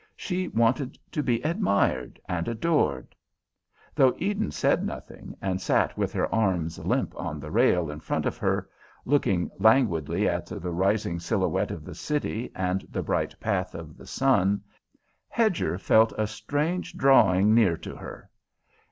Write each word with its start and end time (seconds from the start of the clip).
She 0.15 0.47
wanted 0.47 0.97
to 1.11 1.21
be 1.21 1.43
admired 1.43 2.19
and 2.27 2.47
adored. 2.47 3.13
Though 3.93 4.15
Eden 4.17 4.49
said 4.49 4.83
nothing, 4.83 5.37
and 5.43 5.61
sat 5.61 5.95
with 5.95 6.11
her 6.13 6.27
arms 6.33 6.79
limp 6.79 7.15
on 7.15 7.39
the 7.39 7.51
rail 7.51 7.91
in 7.91 7.99
front 7.99 8.25
of 8.25 8.35
her, 8.37 8.67
looking 9.05 9.51
languidly 9.59 10.27
at 10.27 10.47
the 10.47 10.71
rising 10.71 11.19
silhouette 11.19 11.69
of 11.69 11.85
the 11.85 11.93
city 11.93 12.51
and 12.55 12.81
the 12.89 13.03
bright 13.03 13.39
path 13.39 13.75
of 13.75 13.95
the 13.95 14.07
sun, 14.07 14.63
Hedger 15.29 15.77
felt 15.77 16.13
a 16.17 16.25
strange 16.25 16.93
drawing 16.97 17.53
near 17.53 17.77
to 17.77 17.95
her. 17.95 18.31